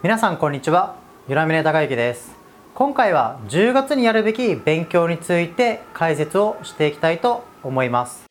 [0.00, 0.94] 皆さんこんにちは。
[1.28, 2.30] ゆらみね高之です。
[2.76, 8.26] 今回は10月にやるべき勉強について解説をしていきたいと思います。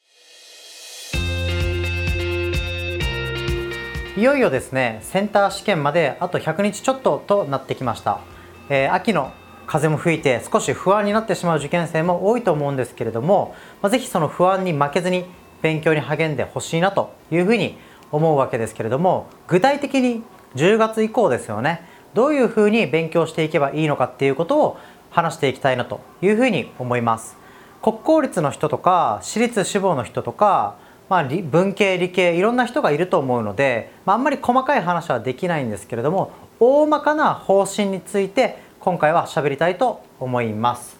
[4.15, 8.21] いよいよですねセンター試験まであと100日ちょっととなってきました、
[8.70, 9.34] えー、秋の
[9.65, 15.25] 風も吹いて少し不安になってしまう受験生も多いと思うんですけれども、まあ、ぜひその不安に負けずに
[15.61, 17.77] 勉強に励んでほしいなというふうに
[18.13, 20.23] 思うわけですけれども具体的に
[20.55, 21.82] 10月以降ですよね。
[22.14, 24.78] どういうふうに勉強していけばいいのかっていうことを
[25.10, 27.37] 話していきたいなというふうに思います。
[27.82, 30.75] 国公立の人とか私立志望の人とか、
[31.10, 40.98] まあ、文系理系いろんな人がいると思うので、まあ、あんまり細かい話はできないんですけれども大まかな方針について今回は喋りたいと思います。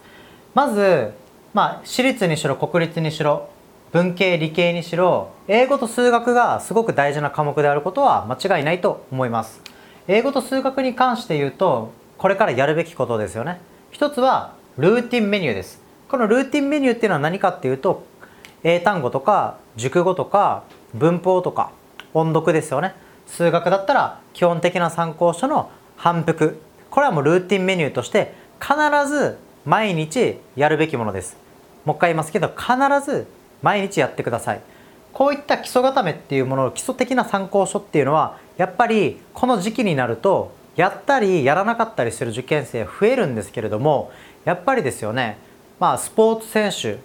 [0.54, 1.14] まず、
[1.54, 3.50] まあ、私立にしろ国立にしろ
[3.98, 9.60] 文系理系にしろ英語と数学がすごく大事な科目であることは間違いないと思います。
[10.08, 13.60] 英語と数学に関して言うとこれからやるべきことですよね。
[13.90, 15.82] 一つはルーティンメニューです。
[16.10, 18.04] このルーティンメニューっていうのは何かっていうと
[18.64, 20.62] 英単語とか熟語とか
[20.94, 21.72] 文法とか
[22.14, 22.94] 音読ですよね。
[23.26, 26.62] 数学だったら基本的な参考書の反復。
[26.92, 28.76] これはもうルーティンメニューとして必
[29.12, 31.36] ず毎日やるべきものです。
[31.84, 33.26] もう一回言いますけど必ず
[33.68, 34.62] 毎日やってください。
[35.12, 44.12] こういった基礎固めっていうもの基礎的な参考書っていうのはやっぱりこの時期になるとやったりやらなかったりする受験生増えるんですけれども
[44.46, 45.38] やっぱりですよね。
[45.80, 47.00] まあスポーツ選手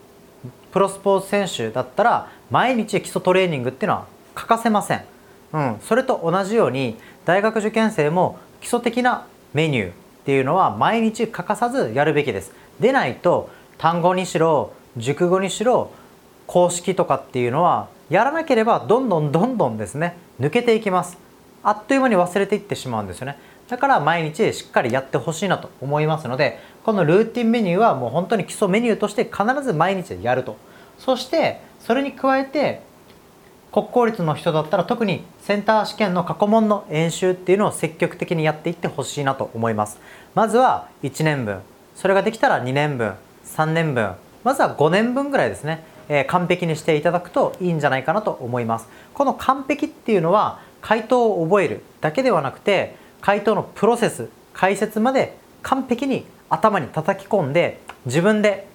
[0.71, 5.05] プロスポーツ選手だったら毎日基礎トレーニングっていうのは欠かせません、
[5.53, 9.93] うん、それと同じように大学受験生も基礎的なメニューっ
[10.25, 12.53] ていうのは毎日欠かさずやるべきです。
[12.79, 15.91] でないと単語にしろ熟語にしろ
[16.47, 21.19] 公式とかっていうのはやらなければどんどんどんどんですね抜けていきます。
[21.63, 23.39] あっという間に忘れていってしまうんですよね。
[23.69, 30.57] だから毎日しっかりやってほしいなと思いますのでこのルーティンメニューはもう本当に基礎メニューとして必ず毎日やると。
[30.99, 32.83] そしてそれに加えて
[33.73, 39.99] 国公立の人だったら特にセンター試験の過去問の演習っていうのを積極的にやっていってほしいなと思います。
[40.35, 41.61] まずは1年分。
[41.95, 43.15] それができたら2年分。
[43.47, 44.13] 3年分。
[44.45, 45.85] まずは5年分ぐらいですね。
[46.09, 48.89] え完璧にしていただくといいんじゃないかなと思います。
[49.15, 58.67] この完璧っていうのは回答を覚えるだけではなくて回答のプロセス解説まで完璧に頭に叩き込んで自分で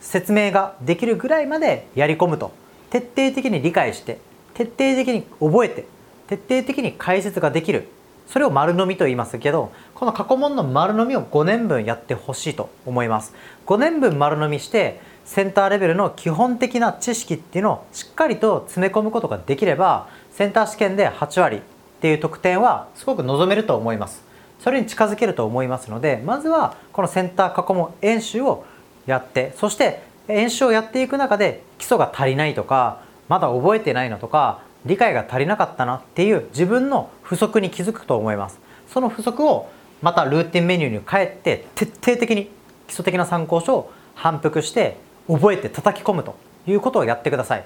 [0.00, 2.52] 説明ができるぐらいまでやり込むと。
[2.90, 4.18] 徹底的に理解して
[4.54, 5.84] 徹底的に覚えて
[6.26, 7.88] 徹底的に解説ができる。
[8.28, 13.34] それを丸飲みと言いますけどこの過去問の丸飲みを5年分やってほしいと思います。
[13.66, 21.60] 5年分丸飲みしてセンターレベルの基本的な知識っていうのをしっかりと詰め込むことができればセンター試験で8割っ
[22.00, 24.22] ていう得点はすごく望めると思います。
[24.60, 28.64] それに近づけると思いますのでまずはこのセンター過去問演習を
[29.06, 38.58] やってそして演習をやっていく中で基礎が足りないとかまだ覚えてないのとか理解が足りなかったなっていう自分の不足に気づくと思います。
[38.88, 39.68] その不足を
[40.00, 42.46] またルーティンメニューに変えて徹底的に
[42.86, 44.96] 基礎的な参考書を反復して
[45.28, 47.64] 覚えて叩き込むということをやってください。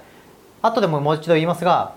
[0.61, 1.95] 後でももう一度言いますが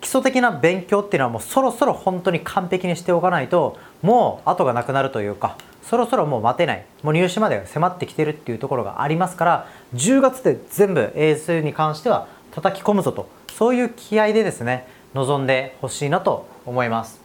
[0.00, 6.84] 基礎的な勉強っていうのはもうそろそろ本当に完璧にしておかないともう後がなくなるというかそろそろもう待てない。
[7.02, 13.28] もう入試まで迫ってきてるっていうところがありますから10月で全部英数に関しては叩き込むぞと
[13.58, 17.20] そういう気合でですね臨んでほしいなと思います。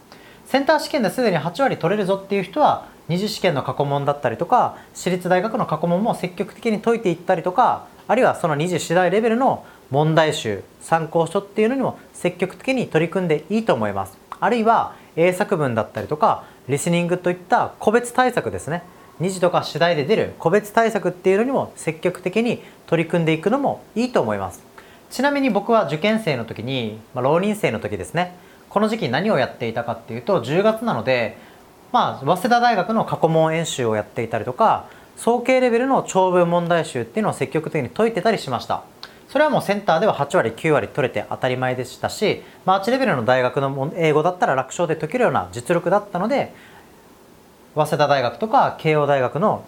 [0.46, 14.18] センター試験ですでに8割取れるぞっていう人は二次試験の過去問だったりとか私立大学の過去問も積極的に解いていったりとかあるいはその二次次第レベルの問題集参考書っていうのにも積極的に取り組んでいいと思います。
[14.40, 18.82] あるいは英作文だったりとかリスニングといった個別対策ですね。
[19.20, 24.73] 二次とか次第で出る個別対策っていうのにも積極的に取り組んでいくのもいいと思います。
[25.14, 28.34] ちなみに僕は受験生の時に、まあ、浪人生の時ですね。
[28.68, 31.38] この時期何をやっていたかっていうと10月なので
[31.92, 38.82] まあ、早稲田大学の過去問演習をやっていたりとか総計レベルの長文問題集っていうのを積極的に解いてたりしました。
[39.28, 46.52] それはもうセンターでは8割9割取れて当たり前でしたしマーチレベルの大学の英語だったら楽勝で解けるような実力だったので
[47.76, 49.64] 早稲田大学とか慶応大学の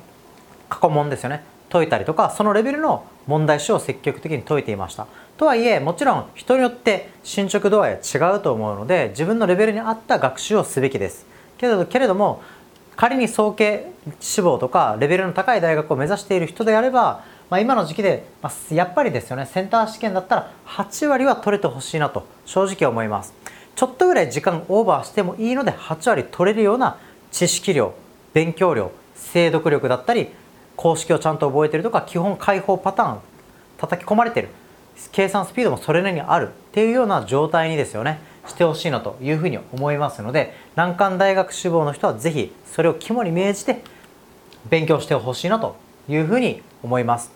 [0.68, 1.44] 過去問ですよね。
[1.70, 5.06] 解いたりとかそのレベルの問題集を積極的に解いていました。
[5.36, 11.26] とはいえもちろん人によって進捗度合いは違うと思うので自分のレベルに合った学習をすべきです。
[11.58, 12.42] けれどけれども
[12.96, 23.34] 仮に早慶志望とかレベルの高い大学を目指している人であれば、まあ、今の時期で、まあ、やっぱりですよねセンター試験だったら8割は取れてほしいなと正直思います。
[23.74, 26.96] ちょっとぐらい時間オーバーしてもいいので8割取れるような
[27.30, 27.92] 知識量
[28.32, 30.28] 勉強量精読力だったり
[30.76, 33.18] 公式をちゃんと覚えてるとか基本解放パターン
[33.76, 34.48] 叩き込まれてる。
[35.12, 43.82] 計算スピードもそれなりにあるっていうような状態にですよねしてほしいなというふうに思いますので難関大学志望の人は是非それを肝に銘じて
[44.68, 45.76] 勉強してほしいなと
[46.08, 47.32] いうふうに思います。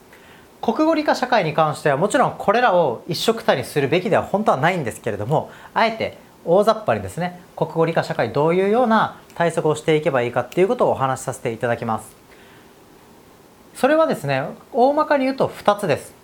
[0.61, 12.15] 国語理科社会に関してはもちろんこれらを一緒くたにするべきでは本当はないんですけれどもあえて大雑把にですね国語理科社会どういうような対策をしていけばいいかっていうことをお話しさせていただきます。
[13.75, 16.19] それはですね大まかに言うと2つです。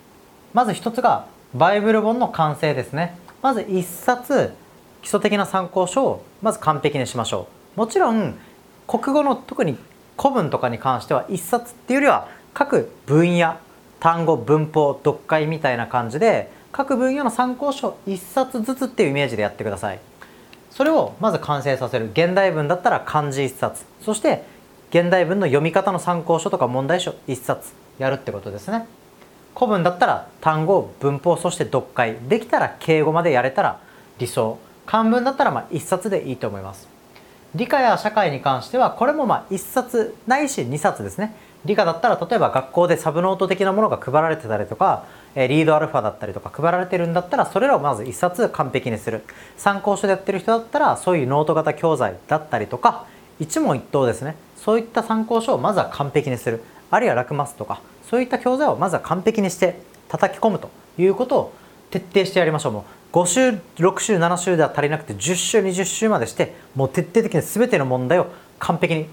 [0.57, 3.15] まず1つがバイブル本の完成ですね。
[3.43, 4.55] まず1冊
[5.03, 7.79] 基礎的な参考書をまず完璧にしましょう。
[7.79, 8.33] もちろん
[8.87, 9.77] 国語の特に
[10.19, 13.57] 古文とかに関しては1冊っていうよりは各分野
[13.99, 19.99] 単語文法読解みたいな感じで各分野の参考書1冊ずつっていうイメージでやってください。
[20.71, 22.09] それをまず完成させる。
[22.13, 23.85] 現代文だったら漢字1冊。
[24.01, 24.41] そして
[24.89, 28.87] 現代文の読み方の参考書とか問題書1冊やるってことですね。
[29.57, 33.79] 古文だったら単語文法そして読解できたら敬語までやれたら
[34.19, 36.87] 理想漢文だったらまあ1冊でいいと思います。
[37.55, 41.33] 理科や社会に関してはこれもまあ1冊ないし2冊ですね。
[41.65, 45.05] 理科だったら例えば学校でサブノート的なものが配られてたりとか
[45.35, 49.23] リードアルファだったりとか配られてるんだったらそれらをまず1冊完璧にする。
[49.57, 53.07] 参考書でやってる人だったらそういうノート型教材だったりとか
[53.39, 54.35] 一問一答ですね。
[54.55, 56.63] そういった参考書をまずは完璧にする。
[56.91, 61.53] あるいは楽マスとかそういった教材をまずは完璧にして叩き込むということを
[61.91, 62.71] 徹底してやりましょう。
[62.73, 68.27] もう5週6週7週では足りなくて10週20週までしてもう徹底的に全ての問題を
[68.59, 69.07] 完璧に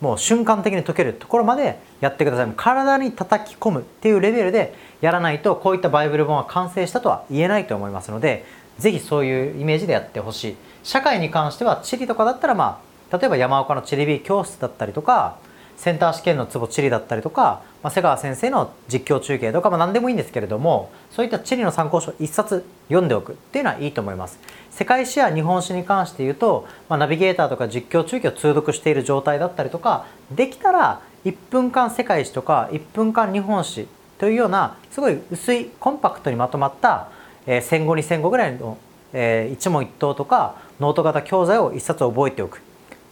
[0.00, 2.52] もう瞬間的に解けるところまでやってください。
[2.56, 8.44] 体に叩き込むっていうレベルでやらないとこういったバイブル本は完成したとは言えないと思いますので
[8.78, 10.56] 是非そういうイメージでやってほしい。
[10.82, 12.80] 社会に関しては地理とかだったらま
[13.10, 15.38] あ例えば山岡の地理美教室だったりとか
[15.76, 24.38] センター試験のツボ地理だったりとか、まあ、瀬川先生の実況中継とか、まあ、何でもいいんですけれどもそういった地理の参考書1冊読んでおくっていうのはいいと思います。
[24.70, 33.86] 世界史や日本史に関して言うと、まあ、ナビゲーターとか実況中継を通読している状態だったりとかできたら1分間世界史とか1分間日本史
[34.18, 37.08] というようなすごい薄いコンパクトにまとまった、
[37.46, 38.78] えー、戦後2000後ぐらいの、
[39.12, 42.60] えー、一問一答とかノート型教材を1冊覚えておく。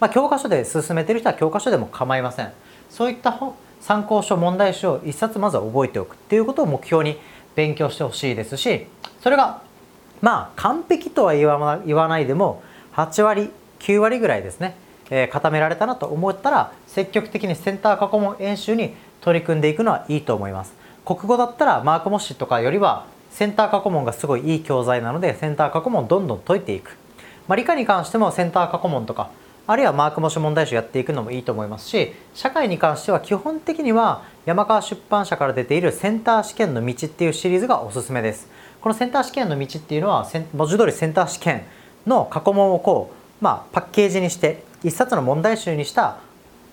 [0.03, 2.53] まあ、教科書で進めてる人は教科書でも構いません。
[2.91, 3.39] そういった
[3.81, 7.21] 参考書問題集を1冊まずは覚えておくっていうことを目標に
[7.55, 8.87] 勉強してほしいですし
[9.21, 9.63] それが
[10.21, 12.65] まあ完璧とは言わないでも
[12.95, 14.75] 8割9割ぐらいですね、
[15.09, 20.75] えー、固められたなと思ったら積極的にセンター過去問演習に取り組んでいくのはいいと思います。
[21.05, 26.97] 国語だったらマーク模試とかよりはセンター過去問がすごいいい教材なのでセンター過去問どんどん解いていく、
[27.47, 29.31] まあ、理科に関してもセンター過去問とか
[29.67, 38.49] あるいはマーク模試問題集やっていくのもいいと思いますし社会に関しては基本的には山川出版社から出ているセンター試験の道っていうシリーズがおすすめです。
[38.81, 41.63] このセンター試験の道っていうのは文字通りセンター試験
[42.05, 46.19] の過去問をこう、まあ、パッケージにして一冊の問題集にした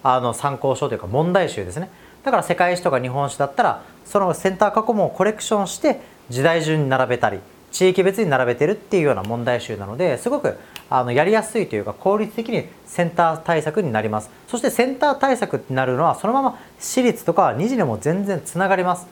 [0.02, 1.92] あの参考書というか問題集ですね。
[2.24, 7.40] だから世界史とか日本史だったらそのセンター過去問をコレクションして時代順に並べたり
[7.72, 10.58] 地域別に並べてるっていうような問題集なのですごく
[10.90, 14.30] あのやりやすいというか効率的にセンター対策になります。
[14.48, 19.08] そしてセンター対策になるのはそのまま私立とか二次でも全然つながります。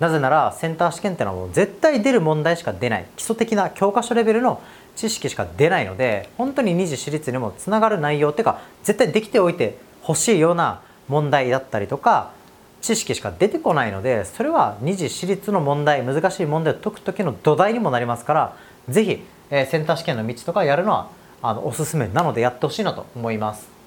[0.00, 3.06] なぜならセンター試験っていうのはもう絶対出る問題しか出ない。
[3.16, 4.60] 基礎的な教科書レベルの
[4.96, 12.32] 知識しか出ないので本当に二次私立にもつながる内容っていうか絶対できておいてほしいような問題だったりとか
[12.80, 18.56] 知識しか出てこないのでそれは二次私立の問題難しい問題を解く時の土台にもなりますから
[18.88, 21.10] 是非、えー、センター試験の道とかやるのは
[21.42, 23.78] あのおすすめなのでやってほしいなと思います。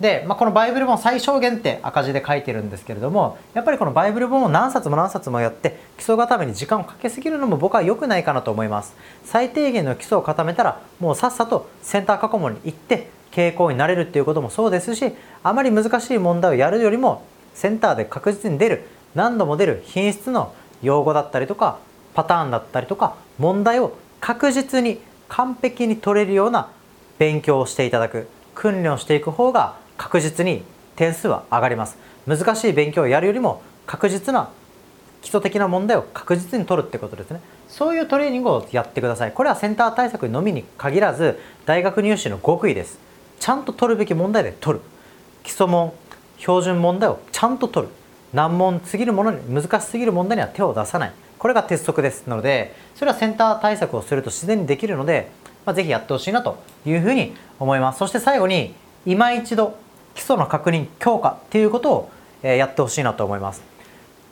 [0.00, 15.12] で、まあ、このバイブル本最小限って赤字で書いてるんですけれどもやっぱりこのバイブル本を何冊も何冊もやって基礎固めに時間をかけすぎるのも僕は良くないかなと思います最低限の基礎を固めたらもうさっさとセンター過去問に行って傾向になれるっていうこともそうですし
[15.44, 17.22] あまり難しい問題をやるよりも
[17.54, 21.78] センターで確実に出る何度も出る品質の用語だったりとか
[22.14, 26.70] パターンだったりとか問題を確実に完璧に取れるような
[27.18, 30.62] 勉強をしていただく訓練をしていく方が確実に
[30.96, 31.96] 点数は上がります。
[32.26, 34.50] 難しい勉強をやるよりも確実な
[35.22, 37.40] 基礎的な問題を確実に取るってことですね。
[37.68, 39.32] そういうトレーニングをやってください。
[39.32, 42.98] これはセンター対策のみに限らず大学入試の極意です。
[43.40, 44.84] ちゃんと取るべき問題で取る。
[45.42, 45.92] 基礎問
[46.44, 47.92] 標準問題をちゃんと取る。
[48.32, 51.12] 難問すぎるものに難しすぎる問題には手を出さない。
[51.38, 55.30] これが鉄則ですのでそれはセンター対策をすると自然にできるので
[55.64, 57.98] まあ、ぜひやってほしいなというふうに思います。
[57.98, 58.74] そして最後に
[59.06, 59.76] 今一度
[60.14, 62.10] 基礎の確認強化っていうことを
[62.42, 63.62] やってほしいなと思います。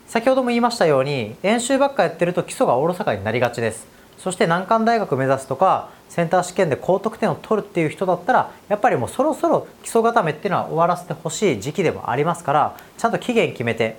[0.07, 3.87] 先ほども言いましたように演習ばっかやってると基礎がおろそかになりがちです。
[4.17, 13.97] そして難関大学目指すとかセンター試験で高得点を取るっていう人だったらやっぱりもうそろそろ基礎固めっていうのは終わらせてほしい時期でもありますからちゃんと期限決めて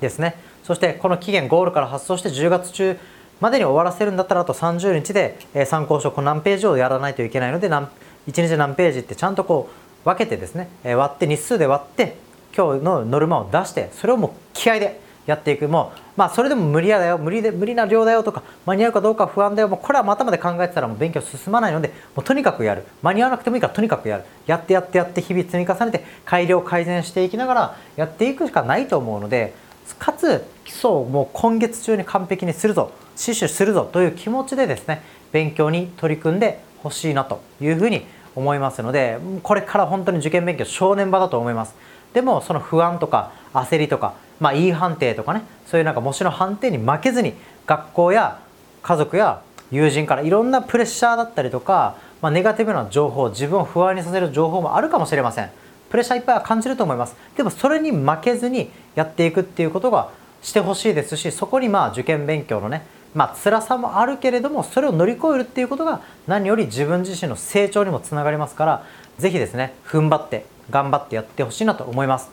[0.00, 0.36] ですね。
[0.62, 2.98] そしてこの期限ゴールから発送して10月中
[3.40, 7.88] までに終わらせるんだったらあと30日で参考書この何ページをやらないといけないので1
[8.28, 9.68] 日何ページってちゃんとこ
[10.04, 12.16] う分けてですね割って日数で割って
[12.56, 15.68] 今日のノルマを出してそれをもう気合でやっていく。
[15.68, 17.18] もうまあそれでも無理やだよ。
[17.18, 19.68] 無理で無理な量だよとか間に合うかどうか不安だよ。
[19.68, 22.84] もうこれは頭で考えてたらもう勉強進まないのでもうとにかくやる。
[23.02, 24.24] 間に合わなくてもいいからとにかくやる。
[24.46, 29.54] やってやってやって日々積み重ねて改良改善していきながらやっていくしかないと思うので
[29.98, 32.92] かつ基礎をもう今月中に完璧にするぞ。
[33.16, 33.88] 死守するぞ。
[33.90, 35.02] という気持ちでですね
[35.32, 41.74] 勉強に取り組んでほしいなというふうに思いますのでこれから本当に受験勉強正念場だと思います。
[42.14, 47.34] でもその不安とか焦りとかまあ、いい判定とかねそういうなんか模試の判定に負けずに
[47.66, 48.40] 学校や
[48.82, 49.40] 家族や
[49.70, 55.50] 友人からいろんなプレッシャーだったりとか、まあ、ネガティブな情報自分を不安にさせる情報もあるかもしれません。
[55.88, 57.16] プレッシャーいっぱいは感じると思います。
[57.36, 60.10] でもそれに負けずにやっていくっていうことが
[60.42, 68.86] してほしいですしそこにまあ受験勉強のねまあ辛さもあるけれどもそれを乗り越えるっていうことが何より自分自身の成長にもつながりますから
[69.18, 72.30] 是非ですね踏ん張って頑張ってやってほしいなと思います。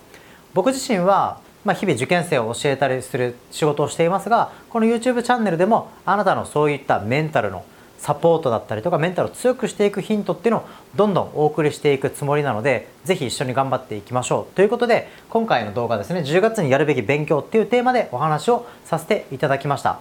[0.53, 7.63] 僕自身はまあ、日々受験生を教えたりする仕事をしていますがこの YouTube チャンネルでもあなたのそういったメンタルの
[7.99, 14.55] サポートだったりとかメンタルを強くしていくヒントっていうのをどんどんお送りしていくつもりなのでぜひ一緒に頑張っていきましょう。
[14.55, 19.99] ということで今回の動画ですね10月にやるべき勉強っていうテーマでお話をさせていただきました。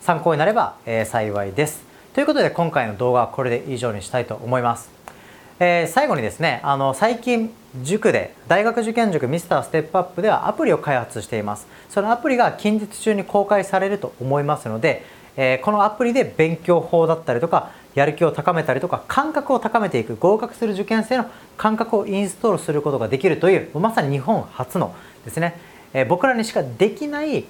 [0.00, 1.84] 参考になれば、えー、幸いです。
[2.14, 5.01] ということで今回の動画はこれで以上にしたいと思います。
[5.64, 7.54] えー、最後にですねあの最近
[7.84, 11.68] 塾で大学受験塾ミスターステップアップではアプリを開発しています。
[11.88, 15.04] そのアプリが近日中に公開されると思いますので、
[15.36, 21.26] えー、このアプリで勉強法だったりとかやる気を高めたりとか感覚を高めていく合格する受験生の
[21.56, 25.60] 感覚をインストールすることができるというまさに日本初のですね、
[25.92, 27.44] えー、僕らにしかできない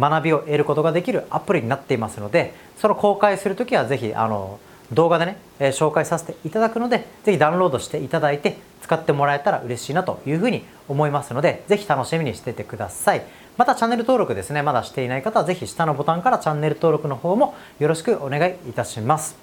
[0.00, 4.58] 学びを得ることができるアプリになっていますのでその公開するときはぜひあの
[4.92, 13.22] 動画でね、え紹介させていただくので、ぜひダウンロードしていただいて、使ってもらえたら嬉しいなというふうに思いますので、ぜひ楽しみにしててください。
[13.56, 19.36] またチャンネル登録ですね、まだしていない方はぜひ下のボタンからチャンネル登録の方もよろしくお願いいたします。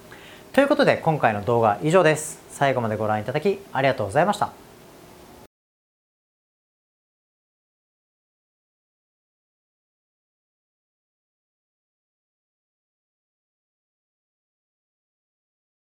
[0.52, 2.40] ということで今回の動画は以上です。
[2.50, 4.59] 最後までご覧いただきありがとうございました。